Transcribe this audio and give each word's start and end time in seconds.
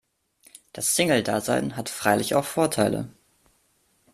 Das 0.73 0.95
Single-Dasein 0.95 1.77
hat 1.77 1.87
freilich 1.87 2.33
auch 2.33 2.45
Vorteile. 2.45 3.07